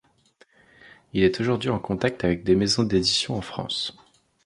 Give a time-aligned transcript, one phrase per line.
[1.13, 3.95] Il est aujourd'hui en contact avec des maisons d'édition en France.